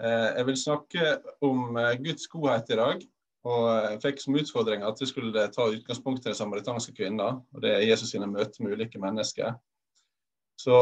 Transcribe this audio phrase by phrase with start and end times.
[0.00, 3.02] Eh, jeg vil snakke om eh, Guds godhet i dag.
[3.48, 7.62] Og jeg fikk som utfordring at vi skulle ta utgangspunkt i den samaritanske kvinnen, Og
[7.62, 9.54] det er Jesus sine møter med ulike mennesker.
[10.60, 10.76] Så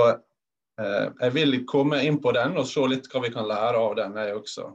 [0.81, 3.95] eh, jeg vil komme inn på den og se litt hva vi kan lære av
[3.99, 4.67] den, jeg også.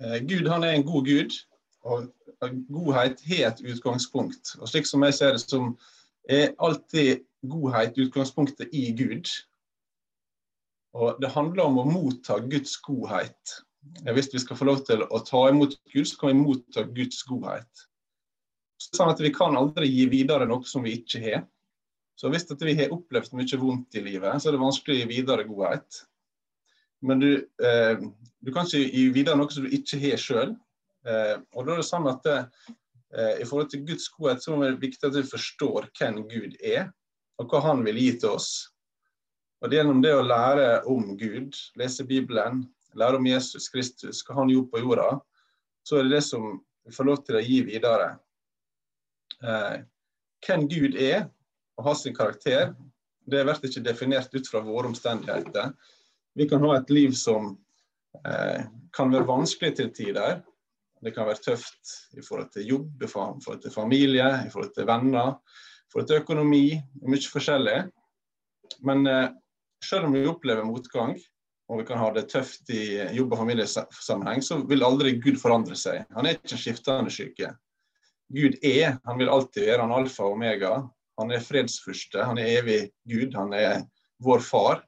[0.00, 1.36] Eh, Gud han er en god gud,
[1.86, 2.08] og
[2.68, 4.56] godhet har et utgangspunkt.
[4.60, 5.76] Og slik som jeg ser det, som
[6.28, 9.28] er alltid godhet utgangspunktet i Gud.
[10.96, 13.58] Og Det handler om å motta Guds godhet.
[14.06, 17.20] Hvis vi skal få lov til å ta imot Gud, så kan vi motta Guds
[17.28, 17.84] godhet.
[18.80, 21.44] Sånn at Vi kan aldri gi videre noe som vi ikke har.
[22.16, 25.08] Så Hvis vi har opplevd mye vondt i livet, så er det vanskelig å gi
[25.10, 26.02] videre godhet.
[27.04, 27.30] Men du,
[27.62, 28.00] eh,
[28.40, 30.56] du kan ikke gi videre noe som du ikke har sjøl.
[31.06, 32.38] Eh, og da er det sånn at det,
[33.12, 36.56] eh, I forhold til Guds godhet så er det viktig at vi forstår hvem Gud
[36.64, 36.88] er,
[37.38, 38.70] og hva Han vil gi til oss.
[39.62, 42.64] Og det Gjennom det å lære om Gud, lese Bibelen,
[42.96, 45.10] lære om Jesus Kristus, hva han gjorde på jorda,
[45.86, 48.10] så er det det som vi får lov til å gi videre.
[49.42, 49.78] Eh,
[50.46, 51.26] hvem Gud er
[51.76, 52.74] og har sin karakter,
[53.26, 55.72] det blir ikke definert ut fra våre omstendigheter.
[56.36, 57.54] Vi kan ha et liv som
[58.22, 60.42] eh, kan være vanskelig til tider.
[61.02, 64.86] Det kan være tøft i forhold til jobb, i forhold til familie, i forhold til
[64.88, 66.64] venner, i forhold til økonomi.
[67.02, 67.80] Mye forskjellig.
[68.86, 69.28] Men eh,
[69.84, 71.16] selv om vi opplever motgang,
[71.66, 72.82] og vi kan ha det tøft i
[73.16, 76.04] jobb- og familiesammenheng, så vil aldri Gud forandre seg.
[76.14, 77.50] Han er ikke en skiftende syke.
[78.34, 80.76] Gud er, han vil alltid være han alfa og omega.
[81.18, 83.82] Han er fredsfyrste, han er evig Gud, han er
[84.22, 84.82] vår far.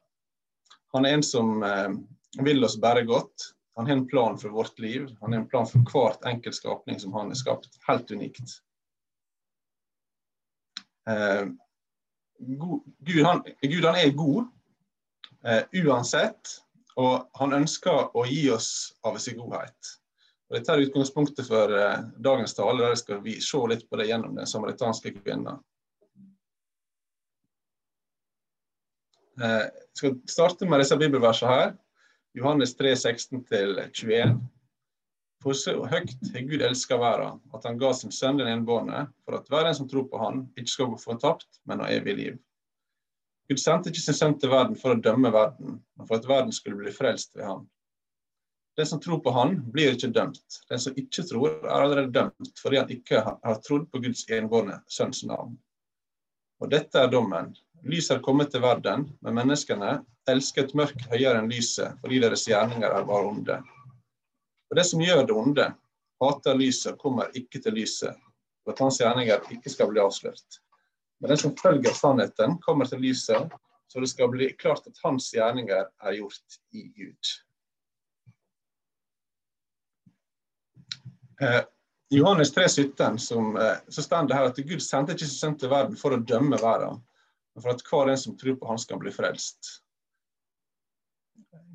[0.95, 1.91] Han er en som eh,
[2.43, 3.51] vil oss bare godt.
[3.79, 5.07] Han har en plan for vårt liv.
[5.21, 7.75] Han har en plan for hvert enkelt skapning som han har skapt.
[7.87, 8.55] Helt unikt.
[11.09, 11.45] Eh,
[12.39, 14.47] Gud, han, Gud han er god,
[15.83, 16.59] uansett.
[16.99, 19.93] Og han ønsker å gi oss av sin godhet.
[20.49, 24.09] Og Dette er utgangspunktet for eh, dagens tale, der skal vi se litt på det
[24.09, 25.59] gjennom den samaritanske kvinna.
[29.37, 31.75] Eh, jeg skal starte med disse bibelversene her.
[32.37, 34.39] Johannes 3, 16-21.
[35.39, 39.37] For så høyt har Gud elska verden, at han ga sin sønn den enbårne, for
[39.37, 42.41] at hver en som tror på han, ikke skal gå fortapt, men ha evig liv.
[43.49, 46.53] Gud sendte ikke sin sønn til verden for å dømme verden, men for at verden
[46.53, 47.63] skulle bli frelst ved ham.
[48.77, 50.59] Den som tror på Han, blir ikke dømt.
[50.69, 54.77] Den som ikke tror, er allerede dømt fordi han ikke har trodd på Guds enbårne
[54.87, 55.57] sønns navn.
[56.63, 57.51] Og dette er dommen.
[57.83, 59.97] Lyset er kommet til verden, men menneskene
[60.31, 63.59] elsker et mørk høyere enn lyset fordi deres gjerninger er bare onde.
[64.69, 65.67] Og det som gjør det onde,
[66.21, 68.15] hater lyset og kommer ikke til lyset,
[68.63, 70.61] for at hans gjerninger ikke skal bli avslørt.
[71.19, 73.51] Men den som følger sannheten, kommer til lyset,
[73.87, 77.31] så det skal bli klart at hans gjerninger er gjort i Gud.
[81.41, 81.61] Eh,
[82.09, 85.59] Johannes 3, 17, som, eh, så står det her at Gud sendte ikke sin sønn
[85.59, 87.01] til verden for å dømme verden,
[87.55, 89.81] men for at hver en som tror på han skal bli frelst.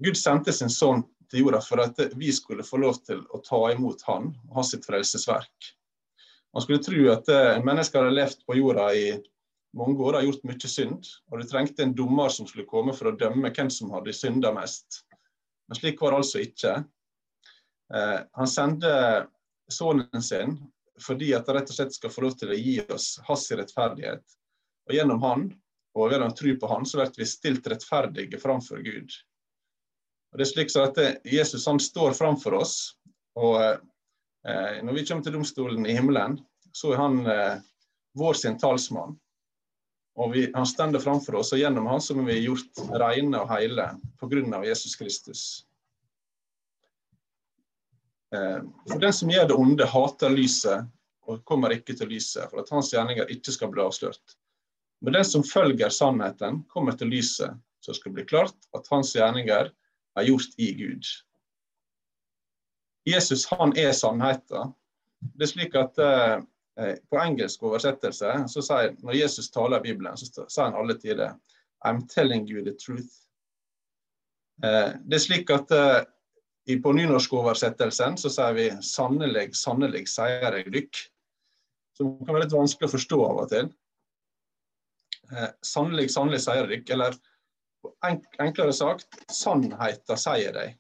[0.05, 3.61] Gud sendte sin sønn til jorda for at vi skulle få lov til å ta
[3.73, 5.71] imot han og ha sitt frelsesverk.
[6.55, 9.07] Man skulle tro at eh, mennesker har levd på jorda i
[9.75, 13.11] mange år har gjort mye synd, og du trengte en dommer som skulle komme for
[13.11, 15.03] å dømme hvem som hadde synda mest.
[15.69, 16.75] Men slik var det altså ikke.
[17.95, 18.95] Eh, han sendte
[19.73, 20.57] sønnen sin
[21.03, 24.23] fordi at han rett og slett skal få lov til å gi oss hans rettferdighet.
[24.87, 25.49] Og gjennom han,
[25.99, 29.11] og å tro på han, så blir vi stilt rettferdige framfor Gud.
[30.31, 32.77] Og det er slik at Jesus han står framfor oss,
[33.39, 36.39] og eh, når vi kommer til domstolen i himmelen,
[36.75, 37.59] så er han eh,
[38.19, 39.17] vår sin talsmann.
[40.15, 43.51] Og vi, Han stender framfor oss, og gjennom han så er vi gjort rene og
[43.51, 43.89] hele
[44.21, 44.61] pga.
[44.67, 45.43] Jesus Kristus.
[48.35, 48.61] Eh,
[48.91, 50.87] for den som gjør det onde, hater lyset
[51.25, 54.37] og kommer ikke til lyset, for at hans gjerninger ikke skal bli avslørt.
[55.01, 59.15] Men den som følger sannheten, kommer til lyset, så det skal bli klart at hans
[59.17, 59.71] gjerninger
[60.15, 61.09] er gjort i Gud.
[63.09, 64.73] Jesus han er sannheten.
[65.35, 66.39] Det er slik at Eh,
[66.75, 71.37] på engelsk oversettelse så sier når Jesus taler i Bibelen, så sier han alle tider
[71.85, 73.25] I'm telling you the truth.
[74.63, 80.73] Eh, det er slik at eh, på nynorskoversettelsen så sier vi 'sannelig, sannelig sier jeg
[80.73, 81.03] dykk'.
[81.95, 83.69] Som kan være litt vanskelig å forstå av og til.
[85.63, 87.15] Sannelig, sannelig sier dykk, eller
[88.43, 90.75] enklere sagt, sannheten sier deg.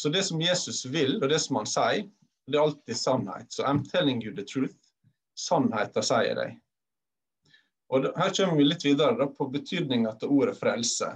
[0.00, 2.06] Så det som Jesus vil, og det som han sier,
[2.46, 3.52] det er alltid sannhet.
[3.52, 4.76] Så I'm telling you the truth.
[5.38, 6.50] Sannheten sier de.
[7.92, 11.12] Og Her kommer vi litt videre da, på betydninga til ordet frelse.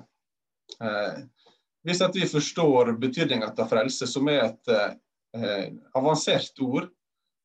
[0.81, 1.23] Eh,
[1.87, 6.91] hvis at vi forstår betydningen av frelse, som er et eh, avansert ord,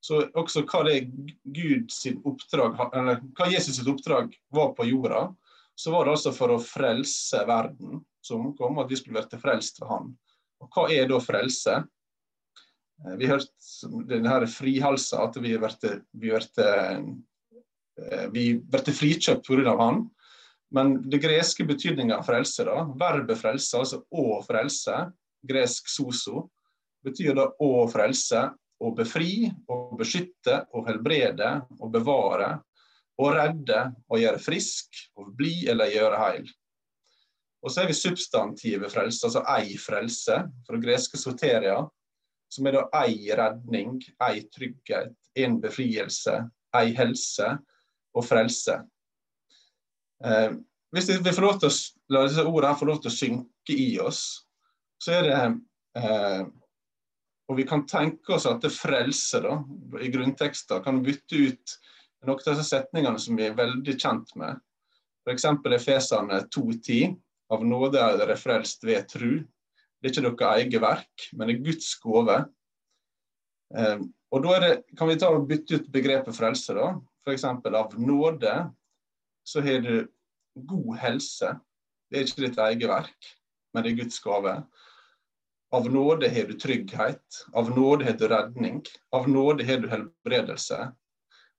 [0.05, 0.99] så også hva det
[1.43, 5.29] Gud sin oppdrag, eller hva Jesus sitt oppdrag var på jorda,
[5.75, 9.81] så var det altså for å frelse verden som kom, at vi skulle bli frelst
[9.81, 10.13] ved Han.
[10.61, 11.79] Og hva er da frelse?
[13.03, 13.51] Eh, vi har hørt
[14.07, 15.57] denne frihalsa, at vi
[16.15, 16.99] blir eh,
[18.99, 19.73] frikjøpt pga.
[19.81, 19.97] Han.
[20.75, 24.95] Men det greske betydninga av frelse, da, verbet frelse, altså å frelse,
[25.45, 26.49] gresk soso,
[27.05, 28.49] betyr da å frelse,
[28.81, 32.59] å befri, å beskytte, å helbrede, å bevare,
[33.21, 36.49] å redde, å gjøre frisk, å bli eller gjøre heil.
[37.63, 40.35] Og så er vi substantivet frelse, altså ei frelse,
[40.67, 41.79] fra greske soteria,
[42.51, 46.37] som er da ei redning, ei trygghet, en befrielse,
[46.75, 47.49] ei helse
[48.15, 48.77] og frelse.
[50.23, 50.51] Eh,
[50.95, 51.77] hvis vi får lov til å,
[52.13, 54.21] la disse ordene få lov til å synke i oss,
[55.01, 55.39] så er det
[55.99, 56.45] eh,
[57.45, 59.59] Og vi kan tenke oss at det frelse da,
[60.01, 61.73] i grunntekster kan bytte ut
[62.25, 64.57] noen av disse setningene som vi er veldig kjent med.
[65.25, 65.45] F.eks.
[65.77, 67.13] Efesene 2.10.
[67.53, 69.43] Av nåde er dere frelst ved tru.
[70.05, 72.33] Det er ikke deres eget verk, men det er Guds gave.
[73.73, 76.75] Eh, og da det, kan vi ta og bytte ut begrepet frelse.
[76.77, 76.91] da.
[77.25, 77.45] F.eks.
[77.49, 78.51] av nåde
[79.49, 80.05] så har du
[80.69, 81.49] god helse.
[82.05, 83.29] Det er ikke ditt eget verk,
[83.73, 84.53] men det er Guds gave.
[85.73, 90.83] Av nåde har du trygghet, av nåde har du redning, av nåde har du helbredelse.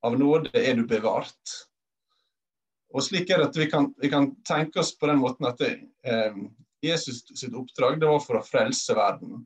[0.06, 1.56] Av nåde er du bevart.
[2.94, 5.58] Og slik er det at Vi kan, vi kan tenke oss på den måten at
[5.58, 5.72] det,
[6.06, 6.38] eh,
[6.82, 9.44] Jesus sitt oppdrag det var for å frelse verden.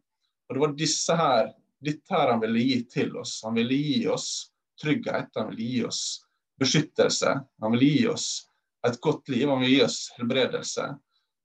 [0.48, 3.40] Og Det var disse her, dette her han ville gi til oss.
[3.44, 4.50] Han ville gi oss
[4.82, 6.02] trygghet, han ville gi oss
[6.60, 7.36] beskyttelse.
[7.60, 8.26] Han vil gi oss
[8.86, 10.88] et godt liv, han vil gi oss helbredelse.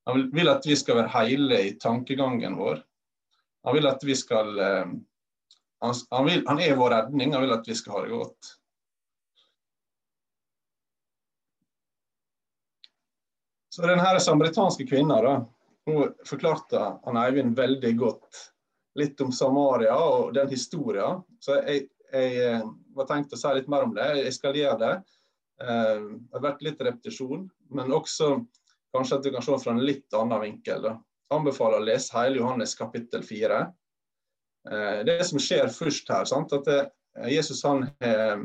[0.05, 2.81] Han vil at vi skal være hele i tankegangen vår.
[3.65, 4.91] Han vil at vi skal eh,
[5.85, 8.53] han, vil, han er vår redning, han vil at vi skal ha det godt.
[13.75, 15.33] Så denne samaritanske kvinna da,
[15.85, 18.41] hun forklarte han Eivind veldig godt
[18.99, 21.21] litt om Samaria og den historien.
[21.43, 22.65] Så jeg, jeg eh,
[22.95, 24.07] var tenkt å si litt mer om det.
[24.23, 24.93] Jeg skal gjøre det.
[25.61, 28.37] Eh, det har vært litt repetisjon, men også
[28.95, 30.89] kanskje at du kan se fra en litt annen vinkel.
[30.89, 33.63] Jeg anbefaler å lese hele Johannes kapittel 4.
[34.71, 36.55] Eh, det som skjer først her, sant?
[36.55, 36.79] at det,
[37.31, 38.41] Jesus han har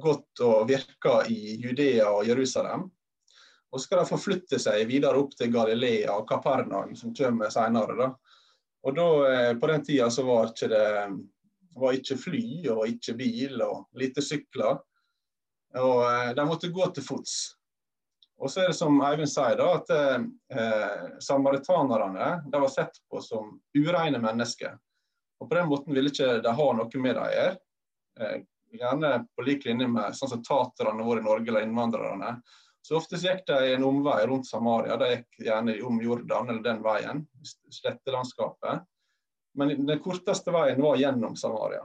[0.00, 2.86] gått og virka i Judea og Jerusalem.
[3.70, 8.10] Og skal de forflytte seg videre opp til Galilea og Kapernaum, som kommer senere.
[8.82, 9.06] Og da,
[9.60, 10.86] På den tida så var ikke det
[11.78, 14.80] var ikke fly og ikke bil og lite sykler.
[15.78, 17.34] Og eh, de måtte gå til fots.
[18.40, 23.20] Og så er det som Eivind sier, da, at eh, samaritanerne de var sett på
[23.22, 24.78] som ureine mennesker.
[25.40, 27.58] Og På den måten ville ikke de ha noe med dem å gjøre.
[28.20, 28.40] Eh,
[28.80, 32.38] gjerne på lik linje med sånn som taterne våre i Norge eller innvandrerne.
[32.82, 34.96] Så ofte gikk de en omvei rundt Samaria.
[35.00, 37.24] De gikk gjerne om Jordan eller den veien,
[37.70, 38.86] slettelandskapet.
[39.58, 41.84] Men den korteste veien var gjennom Samaria.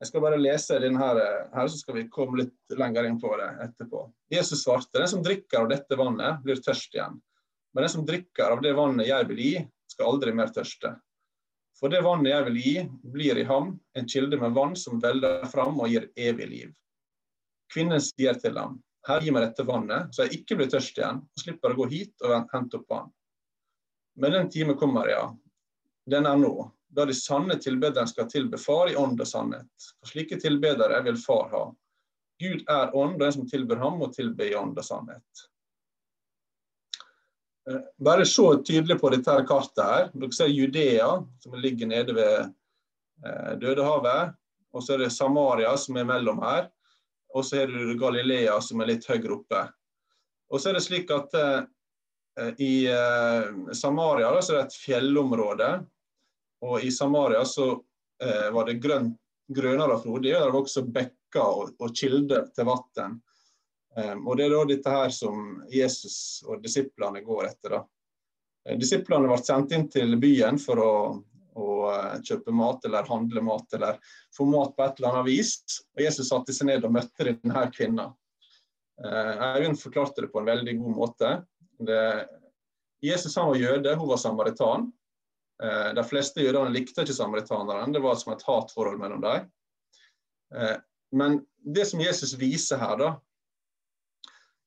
[0.00, 1.18] Jeg skal bare lese denne her,
[1.54, 4.02] her, så skal vi komme litt lenger inn på det etterpå.
[4.32, 7.16] Jesus svarte, den som drikker av dette vannet, blir tørst igjen.
[7.72, 9.54] Men den som drikker av det vannet jeg vil gi,
[9.88, 10.92] skal aldri mer tørste.
[11.76, 12.74] For det vannet jeg vil gi,
[13.14, 16.70] blir i ham en kilde med vann som velder fram og gir evig liv.
[17.72, 21.20] Kvinnen sier til ham, Herre, gi meg dette vannet, så jeg ikke blir tørst igjen,
[21.22, 23.12] og slipper å gå hit og hente opp vann.
[24.16, 25.28] Men den time kommer, ja,
[26.10, 26.54] den er nå,
[26.96, 29.90] da de sanne tilbederne skal tilbe Far i ånd og sannhet.
[30.00, 31.64] For slike tilbedere vil Far ha.
[32.40, 35.46] Gud er ånd, og den som tilber ham, må tilbe i ånd og sannhet.
[37.70, 39.84] Eh, bare se tydelig på dette her kartet.
[39.84, 40.10] her.
[40.14, 41.10] Dere ser Judea,
[41.42, 42.34] som ligger nede ved
[43.24, 44.36] eh, Dødehavet.
[44.72, 46.68] Og så er det Samaria, som er mellom her.
[47.36, 49.66] Og så er det Galilea, som er litt høyere oppe.
[50.52, 54.80] Og så er det slik at eh, i eh, Samaria da, så er det et
[54.80, 55.70] fjellområde
[56.60, 57.70] og i Samaria så
[58.22, 59.12] eh, var det grønn,
[59.48, 63.20] grønnere og frodig, og det var også bekker og, og kilder til vann.
[63.96, 67.78] Um, og Det er da dette her som Jesus og disiplene går etter.
[67.78, 67.82] da.
[68.68, 70.92] Eh, disiplene ble sendt inn til byen for å,
[71.56, 73.98] å uh, kjøpe mat eller handle mat eller
[74.36, 75.54] få mat på et eller annet vis.
[75.96, 78.10] Og Jesus satte seg ned og møtte denne kvinna.
[79.00, 81.32] Uh, Eivind forklarte det på en veldig god måte.
[81.76, 82.02] Det,
[83.04, 84.90] Jesus han var jøde, hun var samaritan.
[85.62, 87.92] Eh, de fleste jødene likte ikke samaritanerne.
[87.92, 89.46] Det var som et hatforhold mellom dem.
[90.54, 90.76] Eh,
[91.16, 93.14] men det som Jesus viser her, da,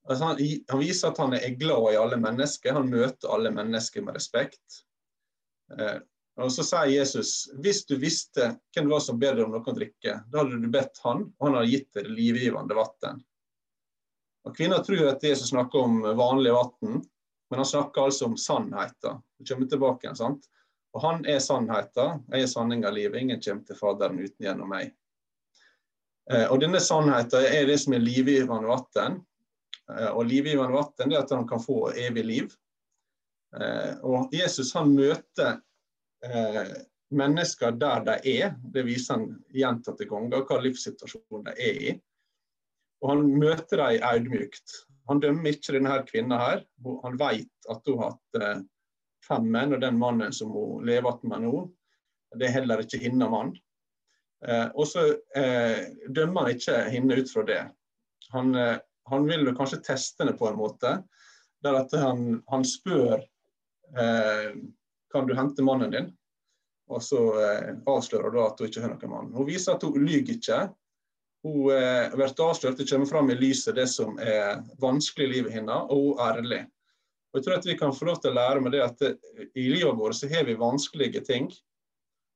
[0.09, 0.39] Altså han,
[0.71, 2.73] han, viser at han er glad i alle mennesker.
[2.73, 4.79] Han møter alle mennesker med respekt.
[6.39, 9.65] Og Så sier Jesus hvis du visste hvem det var som ber deg om noe
[9.65, 13.23] å drikke, da hadde du bedt han, og han hadde gitt deg livgivende vann.
[14.55, 17.01] Kvinner tror at Jesus snakker om vanlig vann,
[17.49, 19.19] men han snakker altså om sannheten.
[19.37, 20.47] Det kommer tilbake igjen, sant?
[20.95, 23.21] Og han er sannheten, jeg er sanninga av livet.
[23.21, 24.93] Ingen kommer til Faderen uten gjennom meg.
[26.31, 29.19] Eh, og denne sannheten er det som er livgivende vann.
[29.89, 32.55] Eh, og livgivende vann er at han kan få evig liv.
[33.57, 35.59] Eh, og Jesus han møter
[37.15, 38.55] mennesker der de er.
[38.73, 41.93] Det viser han gjentatte ganger hva livssituasjonen de er i.
[42.99, 44.75] Og han møter dem audmykt.
[45.09, 46.65] Han dømmer ikke denne kvinnen her.
[47.05, 48.67] Han vet at hun har hatt
[49.25, 51.63] fem menn, og den mannen som hun lever med nå,
[52.37, 53.53] det er heller ikke hennes mann.
[54.45, 57.61] Eh, og så eh, dømmer han ikke henne ut fra det.
[58.33, 58.77] Han, eh,
[59.11, 60.93] han vil kanskje teste henne på en måte,
[61.65, 64.53] der at han, han spør eh,
[65.11, 66.09] kan du hente mannen din.
[66.89, 69.31] Og så eh, avslører hun at hun ikke har noen mann.
[69.35, 70.59] Hun viser at hun lyver ikke.
[71.45, 75.55] Hun eh, blir avslørt, det kommer fram i lyset det som er vanskelig i livet
[75.55, 76.61] hennes, og hun er ærlig.
[77.29, 79.03] Og jeg tror at Vi kan få lov til å lære med det at
[79.53, 81.51] i livet vårt så har vi vanskelige ting.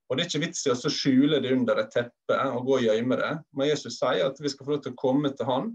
[0.09, 2.85] Og Det er ikke vits i å skjule det under et teppe og gå og
[2.85, 3.31] gjemme det.
[3.57, 5.71] Men Jesus sier at vi skal få lov til å komme til Han,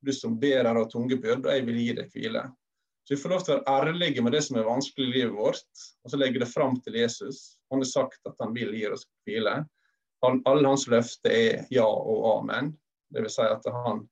[0.00, 2.46] du som ber her av tunge byrd, og jeg vil gi deg hvile.
[3.04, 5.34] Så Vi får lov til å være ærlige med det som er vanskelig i livet
[5.34, 7.58] vårt, og så legge det fram til Jesus.
[7.72, 9.56] Han har sagt at han vil gi oss hvile.
[10.22, 12.70] Han, alle hans løfter er ja og amen.
[13.10, 14.04] Det vil si at han,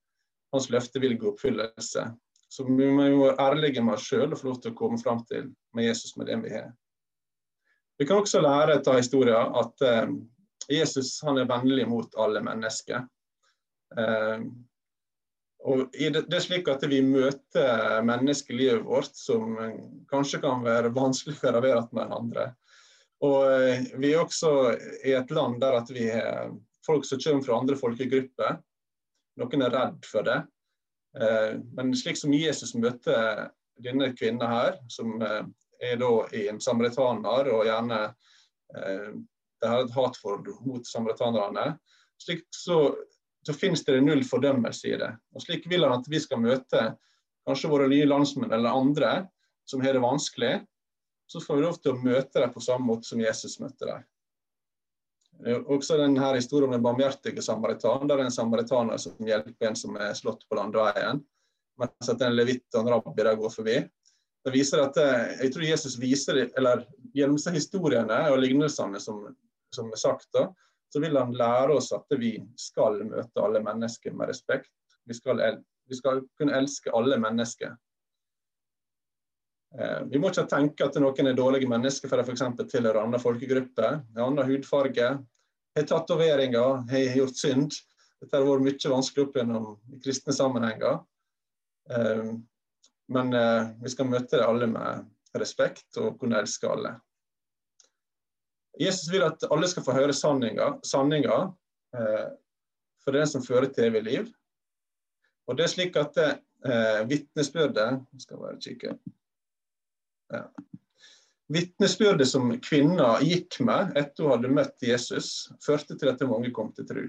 [0.52, 2.09] hans løfte vil gå oppfyllelse.
[2.50, 4.99] Så vi må jo være ærlige med oss sjøl og få lov til å komme
[4.99, 6.73] fram til med Jesus med det vi har.
[8.00, 10.11] Vi kan også lære av historien at eh,
[10.73, 13.04] Jesus han er vennlig mot alle mennesker.
[13.99, 14.42] Eh,
[15.68, 19.58] og det, det er slik at Vi møter menneskelivet vårt som
[20.10, 22.46] kanskje kan være vanskeligere å være med andre.
[23.26, 24.54] Og eh, Vi er også
[25.04, 26.54] i et land der at vi har
[26.86, 28.60] folk som kommer fra andre folkegrupper.
[29.40, 30.38] Noen er redd for det.
[31.20, 33.50] Eh, men slik som Jesus møter
[33.80, 35.42] denne kvinna her, som eh,
[35.80, 36.12] er da
[36.48, 38.00] en samaritaner og gjerne
[38.70, 41.72] det har et hatforhold mot samaritanerne,
[42.22, 42.92] slik så,
[43.47, 45.11] så finnes det null fordømmelse i det.
[45.35, 46.82] Og Slik vil han at vi skal møte
[47.49, 49.12] kanskje våre nye landsmenn eller andre
[49.68, 50.54] som har det vanskelig.
[51.30, 54.06] Så får vi lov til å møte dem på samme måte som Jesus møtte dem.
[55.73, 59.78] Også denne historien om den barmhjertige samaritan, der det er en samaritaner som hjelper en
[59.78, 61.23] som er slått på landeveien,
[61.80, 63.78] mens at en levitt og en rabbi der går forbi.
[64.44, 69.23] Det viser at eh, Jeg tror Jesus viser, eller gjennom disse historiene og lignelsene som,
[69.73, 70.49] som er sagt, da,
[70.92, 74.73] så vil han lære oss at vi skal møte alle mennesker med respekt.
[75.06, 75.42] Vi skal,
[75.87, 77.76] vi skal kunne elske alle mennesker.
[79.78, 82.42] Eh, vi må ikke tenke at noen er dårlige mennesker for de f.eks.
[82.73, 85.12] tilhører andre folkegrupper, annen hudfarge,
[85.78, 87.78] har tatoveringer, har gjort synd.
[88.20, 89.68] Dette har vært mye vanskelig opp gjennom
[90.02, 90.99] kristne sammenhenger.
[91.90, 92.35] Eh,
[93.14, 96.97] men eh, vi skal møte alle med respekt og kunne elske alle.
[98.80, 101.40] Jesus vil at alle skal få høre sanninga, sanninga
[103.04, 104.28] for den som fører til evig liv.
[105.50, 107.88] Og det er slik at eh, vitnesbyrdet
[108.22, 108.94] skal bare kikke
[110.30, 110.44] ja.
[111.50, 116.70] Vitnesbyrdet som kvinna gikk med etter hun hadde møtt Jesus, førte til at mange kom
[116.76, 117.02] til tro.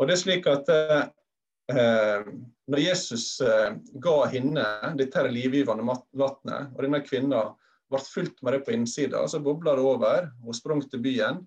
[0.00, 2.26] Og det er slik at eh,
[2.66, 4.66] Når Jesus eh, ga henne
[4.98, 7.44] dette livgivende vannet, og denne kvinna
[7.90, 10.30] ble fulgt med det på innsida, så bobla det over.
[10.44, 11.42] Hun sprang til byen,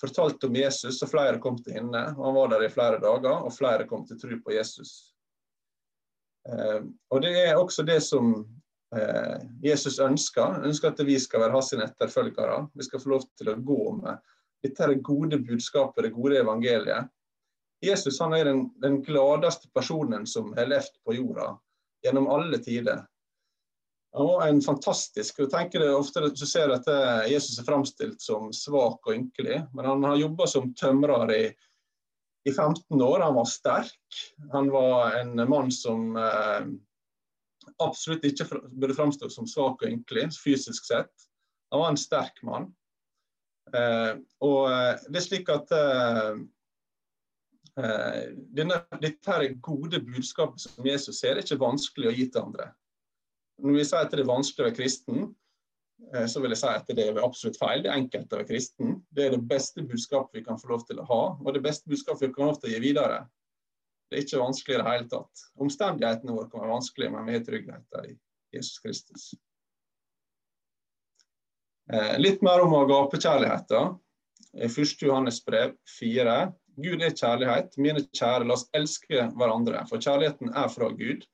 [0.00, 2.02] fortalte om Jesus, og flere kom til henne.
[2.18, 5.12] Han var der i flere dager, og flere kom til tro på Jesus.
[6.48, 8.34] Eh, og Det er også det som
[8.96, 10.60] Eh, Jesus ønsker.
[10.64, 12.66] ønsker at vi skal være hans etterfølgere.
[12.74, 14.20] Vi skal få lov til å gå med
[14.62, 17.08] dette det gode budskapet, det gode evangeliet.
[17.82, 21.48] Jesus han er den, den gladeste personen som har levd på jorda
[22.04, 23.00] gjennom alle tider.
[24.12, 26.88] Var en fantastisk du tenker det ofte du ser at
[27.30, 31.44] Jesus er framstilt som svak og ynkelig, men han har jobba som tømrer i,
[32.44, 33.20] i 15 år.
[33.24, 34.18] Han var sterk.
[34.52, 36.66] Han var en mann som eh,
[37.82, 41.28] absolutt ikke burde framstå som svak og ynkelig fysisk sett.
[41.72, 42.70] Han var en sterk mann.
[43.72, 44.14] Eh,
[44.44, 46.42] og eh, det er slik at eh,
[47.80, 48.22] eh,
[48.58, 52.72] denne, dette her gode budskapet som Jesus ser, er ikke vanskelig å gi til andre.
[53.62, 55.28] Når vi sier at det er vanskelig å være kristen,
[56.12, 57.84] eh, så vil jeg si at det er absolutt feil.
[57.84, 58.96] Det er enkelt å være kristen.
[59.14, 61.90] Det er det beste budskapet vi kan få lov til å ha, og det beste
[61.90, 63.22] budskapet vi kan få lov til å gi videre.
[64.10, 65.46] Det er ikke vanskelig i det hele tatt.
[65.64, 68.16] Omstendighetene våre kan være vanskelige, men vi har trygghet i
[68.52, 69.30] Jesus Kristus.
[71.92, 73.94] Eh, litt mer om agapekjærligheten.
[74.52, 75.06] I 1.
[75.06, 76.52] Johannes brev 4.
[76.84, 77.76] Gud er kjærlighet.
[77.80, 81.24] Mine kjære, la oss elske hverandre, for kjærligheten er fra Gud.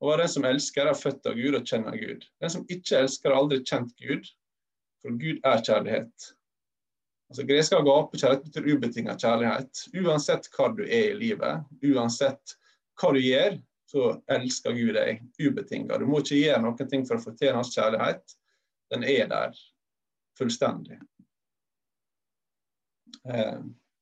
[0.00, 2.24] Og den som elsker, er født av Gud og kjenner Gud.
[2.40, 4.28] Den som ikke elsker, har aldri kjent Gud,
[5.02, 6.30] for Gud er kjærlighet.
[7.30, 9.82] Altså, Gresk agape-kjærlighet betyr ubetinget kjærlighet.
[10.00, 12.56] Uansett hva du er i livet, uansett
[13.00, 16.00] hva du gjør, så elsker Gud deg ubetinget.
[16.00, 18.36] Du må ikke gjøre noen ting for å fortjene hans kjærlighet.
[18.90, 19.56] Den er der
[20.38, 20.98] fullstendig.
[23.28, 23.58] Eh,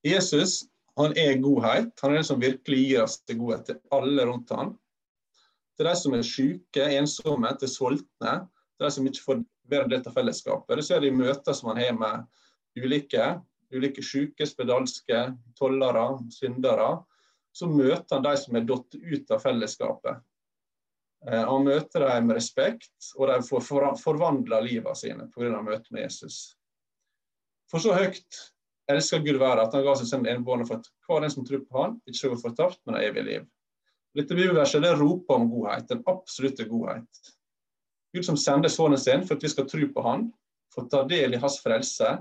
[0.07, 0.63] Jesus
[0.99, 1.93] han er godhet.
[2.03, 4.73] Han er den som virkelig gir oss til godhet til alle rundt ham.
[5.79, 8.33] Til de som er syke, ensomme, til sultne,
[8.75, 10.81] til de som ikke får bedre del av fellesskapet.
[10.81, 12.27] Det ser de møter som man har med
[12.79, 13.29] ulike,
[13.75, 15.21] ulike syke, spedalske,
[15.59, 16.89] tollere, syndere.
[17.55, 20.21] Så møter han de som er datt ut av fellesskapet.
[21.27, 23.67] Eh, han møter dem med respekt, og de får
[24.03, 25.63] forvandla livet sine pga.
[25.63, 26.57] møtet med Jesus.
[27.71, 28.43] For så høyt
[28.89, 31.65] elsker Gud verden at han ga seg sin enbårne for at hver den som tror
[31.67, 33.49] på han, ikke skal gå fortapt, men har evig liv.
[34.19, 37.21] Dette det roper om godhet, den absolutte godhet.
[38.13, 40.29] Gud som sender sønnen sin for at vi skal tro på han,
[40.75, 42.17] få ta del i hans frelse,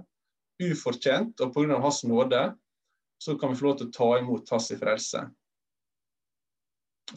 [0.62, 1.80] ufortjent og pga.
[1.82, 2.44] hans nåde,
[3.18, 5.24] så kan vi få lov til å ta imot hans frelse.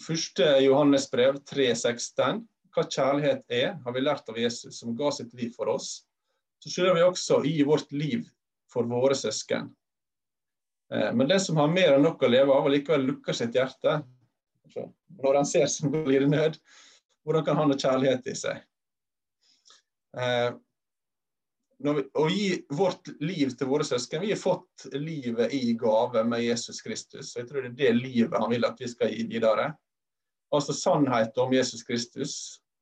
[0.01, 2.45] Første Johannes brev 3,16.
[2.71, 6.05] Hva kjærlighet er, har vi lært av Jesus, som ga sitt liv for oss.
[6.63, 8.29] Så skylder vi også å gi vårt liv
[8.71, 9.73] for våre søsken.
[10.95, 13.59] Eh, men den som har mer enn nok å leve av, og likevel lukker sitt
[13.59, 13.99] hjerte,
[14.77, 16.59] når han ser sin blir nød,
[17.25, 18.63] hvordan kan han ha kjærlighet i seg?
[20.19, 20.51] Eh,
[21.81, 26.43] vi, å gi vårt liv til våre søsken Vi har fått livet i gave med
[26.45, 27.35] Jesus Kristus.
[27.35, 29.71] og Jeg tror det er det livet han vil at vi skal gi videre.
[30.53, 32.35] Altså sannheten om Jesus Kristus.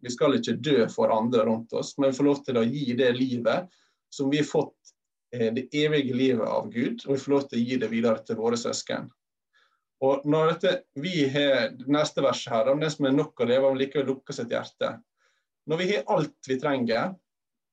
[0.03, 2.95] Vi skal ikke dø for andre rundt oss, men vi får lov til å gi
[2.99, 3.71] det livet
[4.15, 4.93] som vi har fått
[5.35, 8.23] eh, det evige livet av Gud, og vi får lov til å gi det videre
[8.25, 9.11] til våre søsken.
[10.05, 13.67] Og når dette, Vi har neste vers her, om det som er nok å leve
[13.67, 14.95] av, likevel lukker sitt hjerte.
[15.69, 17.15] Når vi har alt vi trenger,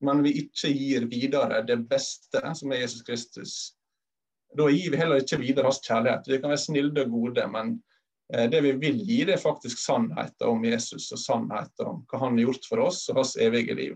[0.05, 3.53] men vi ikke gir videre det beste, som er Jesus Kristus,
[4.55, 6.27] da gir vi heller ikke videre hans kjærlighet.
[6.27, 7.75] Vi kan være snille og gode, men
[8.33, 12.21] eh, det vi vil gi, det er faktisk sannheten om Jesus og sannheten om hva
[12.23, 13.95] han har gjort for oss og hans evige liv.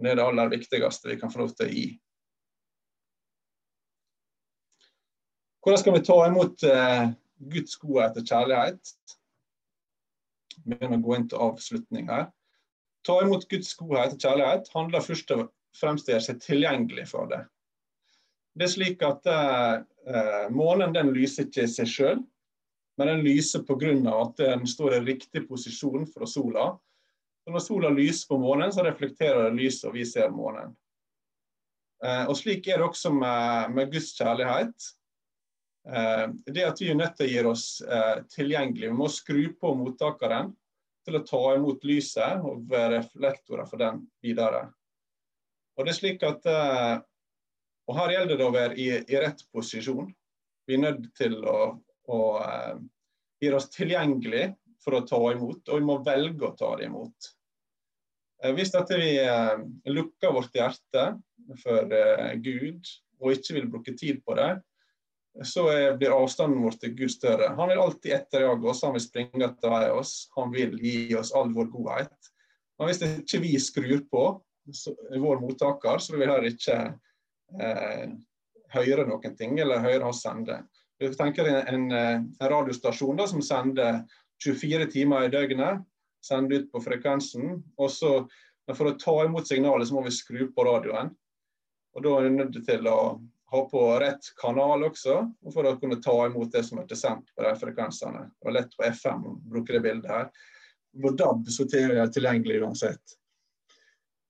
[0.00, 1.86] Det er det aller viktigste vi kan få lov til å gi.
[5.64, 7.04] Hvordan skal vi ta imot eh,
[7.38, 8.94] Guds godhet og kjærlighet.
[10.64, 12.28] Vi begynner å gå inn til avslutning her.
[13.04, 17.08] Ta imot Guds godhet og kjærlighet handler først og fremst om å gjøre seg tilgjengelig
[17.10, 17.42] for det.
[18.54, 22.22] Det er slik at eh, Månen den lyser ikke seg sjøl,
[23.00, 23.90] men den lyser pga.
[24.20, 26.66] at den står i riktig posisjon fra sola.
[27.44, 30.76] Så når sola lyser på månen, så reflekterer det lyset, og vi ser månen.
[32.04, 34.92] Eh, og Slik er det også med, med Guds kjærlighet.
[35.88, 38.88] Eh, det at vi er nødt til å gjøre oss eh, tilgjengelig.
[38.88, 40.54] Vi må skru på mottakeren
[41.04, 44.66] til å ta imot lyset og være reflektorer for den videre.
[45.76, 46.96] Og det er slik at, eh,
[47.84, 50.08] og Her gjelder det å være i, i rett posisjon.
[50.64, 51.74] Vi er nødt til å,
[52.08, 52.20] å
[53.44, 57.28] gjøre oss tilgjengelig for å ta imot, og vi må velge å ta det imot.
[58.56, 59.10] Hvis dette vi
[59.92, 61.04] lukker vårt hjerte
[61.60, 61.92] for
[62.44, 62.88] Gud
[63.20, 64.48] og ikke vil bruke tid på det,
[65.42, 65.64] så
[65.98, 67.50] blir avstanden vår til Gud større.
[67.58, 70.12] Han vil alltid etterjage oss, han vil springe etter oss.
[70.36, 72.30] Han vil gi oss all vår godhet.
[72.78, 74.22] Men hvis ikke vi skrur på
[74.72, 76.78] så, vår mottaker, så vil vi heller ikke
[77.60, 78.14] eh,
[78.74, 80.62] høre noen ting, eller høre oss sende.
[81.02, 84.04] Vi tenker en, en, en radiostasjon da, som sender
[84.42, 85.82] 24 timer i døgnet,
[86.24, 87.58] sender ut på frekvensen.
[87.76, 88.16] og så
[88.70, 91.10] For å ta imot signalet så må vi skru på radioen.
[91.94, 92.98] Og Da er vi nødt til å
[93.54, 95.20] ha på rett kanal også,
[95.54, 98.26] for å kunne ta imot det som er sendt på de frekvensene.
[98.28, 100.28] Det var lett på FM å bruke det bildet her.
[101.02, 103.16] På DAB så er det tilgjengelig uansett.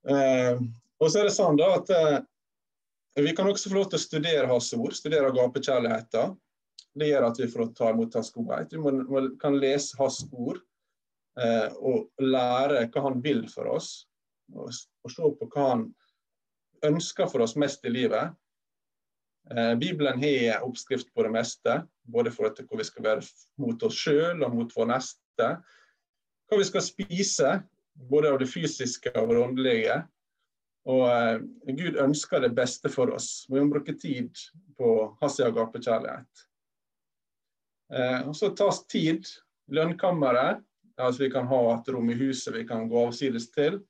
[0.09, 0.61] Eh,
[1.01, 2.17] og så er det sånn da at eh,
[3.25, 6.33] Vi kan også få lov til å studere hans ord, studere gapekjærligheten.
[6.95, 8.73] Det gjør at vi får ta imot hans godhet.
[8.73, 10.59] Vi må, må, kan lese hans ord
[11.39, 13.93] eh, og lære hva han vil for oss.
[14.53, 15.85] Og, og se på hva han
[16.85, 18.35] ønsker for oss mest i livet.
[19.51, 23.27] Eh, Bibelen har oppskrift på det meste, både for hvor vi skal være
[23.61, 25.49] mot oss sjøl og mot vår neste.
[26.49, 27.53] Hva vi skal spise,
[28.09, 30.01] både av det fysiske og det åndelige.
[30.89, 31.39] Og eh,
[31.77, 33.45] Gud ønsker det beste for oss.
[33.49, 34.33] Vi må bruke tid
[34.77, 36.45] på hans agapekjærlighet.
[37.93, 39.25] Eh, og så tas tid.
[39.73, 40.61] Lønnkammeret.
[41.01, 43.81] Altså vi kan ha et rom i huset vi kan gå avsides til.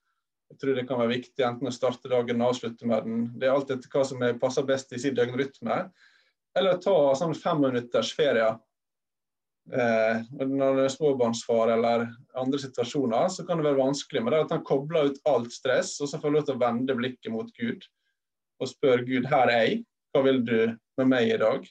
[0.54, 3.24] Jeg tror det kan være viktig enten å starte dagen og avslutte med den.
[3.40, 5.80] Det er alt etter hva som passer best i sin døgnrytme.
[6.56, 8.54] Eller ta sånn femminutters ferie.
[9.66, 12.06] Eh, når det er småbarnsfar eller
[12.38, 14.22] andre situasjoner, så kan det være vanskelig.
[14.22, 16.58] Men det er at han kobler ut alt stress, og så får han lov til
[16.58, 17.88] å vende blikket mot Gud.
[18.62, 19.82] Og spør Gud her er jeg,
[20.14, 20.60] hva vil du
[21.02, 21.66] med meg i dag?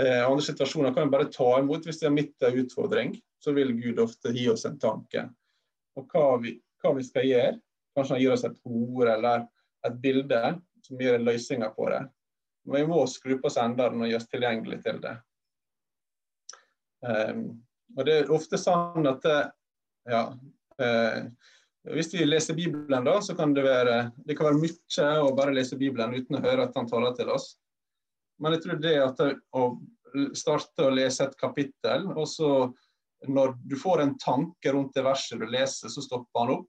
[0.00, 3.14] Eh, andre situasjoner kan vi bare ta imot hvis det er midt en utfordring.
[3.42, 5.28] Så vil Gud ofte gi oss en tanke.
[5.98, 7.54] Og hva vi, hva vi skal gjøre.
[7.96, 9.46] Kanskje han gir oss et ord eller
[9.86, 10.42] et bilde
[10.82, 12.02] som gir løsninger på det.
[12.66, 15.16] Men vi må skru på senderen og gjøre oss tilgjengelig til det.
[17.02, 17.46] Um,
[17.96, 19.24] og Det er ofte sånn at
[20.06, 21.16] ja, uh,
[21.90, 25.54] Hvis vi leser Bibelen, da, så kan det være det kan være mye å bare
[25.56, 27.56] lese Bibelen uten å høre at han taler til oss.
[28.38, 29.22] Men jeg tror det at
[29.58, 29.64] å
[30.36, 32.52] starte å lese et kapittel, og så
[33.28, 36.68] når du får en tanke rundt det verset du leser, så stopper han opp.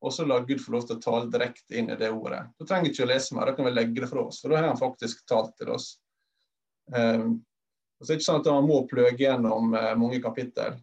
[0.00, 2.44] Og så lar Gud få lov til å tale direkte inn i det ordet.
[2.58, 4.40] Da trenger ikke å lese mer, da kan vi legge det fra oss.
[4.42, 5.88] For da har han faktisk talt til oss.
[6.94, 7.40] Um,
[7.98, 10.78] så er ikke sånn at man må pløge gjennom uh, mange kapittel.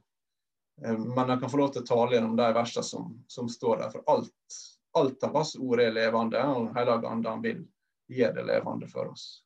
[0.83, 3.85] Um, men han kan få lov til å tale gjennom de versene som, som, står
[3.85, 3.93] der.
[3.95, 4.59] For alt,
[4.99, 7.63] alt av hans ord er levende, og Hellige Ande vil
[8.11, 9.44] gjøre det levende for oss.